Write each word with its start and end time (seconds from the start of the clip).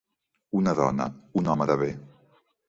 Una 0.59 0.73
dona, 0.79 1.07
un 1.43 1.51
home 1.55 1.69
de 1.73 1.77
bé. 1.83 1.91